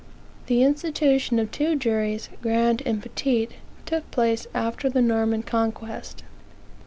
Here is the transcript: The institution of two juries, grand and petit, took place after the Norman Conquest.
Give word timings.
The 0.47 0.63
institution 0.63 1.37
of 1.37 1.51
two 1.51 1.75
juries, 1.75 2.29
grand 2.41 2.81
and 2.87 3.03
petit, 3.03 3.49
took 3.85 4.09
place 4.09 4.47
after 4.51 4.89
the 4.89 4.99
Norman 4.99 5.43
Conquest. 5.43 6.23